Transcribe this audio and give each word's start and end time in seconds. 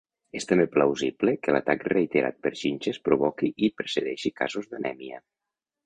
És 0.37 0.47
també 0.51 0.63
plausible 0.75 1.33
que 1.43 1.55
l'atac 1.57 1.85
reiterat 1.93 2.41
per 2.47 2.55
xinxes 2.63 3.01
provoqui 3.11 3.53
i 3.69 3.73
precedeixi 3.83 4.37
casos 4.43 4.71
d'anèmia. 4.73 5.27